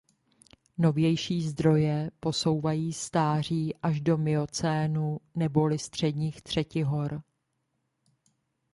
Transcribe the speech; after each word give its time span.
Novější 0.77 1.41
zdroje 1.41 2.11
posouvají 2.19 2.93
stáří 2.93 3.75
až 3.75 4.01
do 4.01 4.17
miocénu 4.17 5.19
neboli 5.35 5.79
středních 5.79 6.41
třetihor. 6.41 7.21